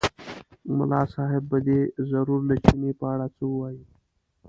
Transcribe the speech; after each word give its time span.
ملا 0.77 1.01
صاحب 1.13 1.43
به 1.51 1.57
دی 1.65 1.79
ضرور 2.09 2.41
له 2.49 2.55
چیني 2.65 2.91
په 2.99 3.05
اړه 3.13 3.25
څه 3.35 3.43
ووایي. 3.49 3.83